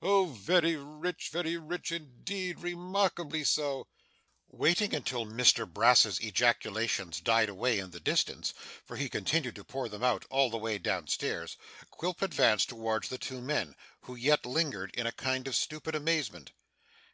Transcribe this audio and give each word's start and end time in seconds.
oh 0.00 0.24
very 0.24 0.76
rich, 0.76 1.28
very 1.30 1.58
rich 1.58 1.92
indeed, 1.92 2.60
remarkably 2.60 3.44
so!' 3.44 3.86
Waiting 4.48 4.94
until 4.94 5.26
Mr 5.26 5.70
Brass's 5.70 6.18
ejaculations 6.20 7.20
died 7.20 7.50
away 7.50 7.78
in 7.78 7.90
the 7.90 8.00
distance 8.00 8.54
(for 8.86 8.96
he 8.96 9.10
continued 9.10 9.56
to 9.56 9.62
pour 9.64 9.90
them 9.90 10.02
out, 10.02 10.24
all 10.30 10.48
the 10.48 10.56
way 10.56 10.78
down 10.78 11.06
stairs), 11.08 11.58
Quilp 11.90 12.22
advanced 12.22 12.70
towards 12.70 13.10
the 13.10 13.18
two 13.18 13.42
men, 13.42 13.76
who 14.00 14.14
yet 14.14 14.46
lingered 14.46 14.90
in 14.94 15.06
a 15.06 15.12
kind 15.12 15.46
of 15.46 15.54
stupid 15.54 15.94
amazement. 15.94 16.52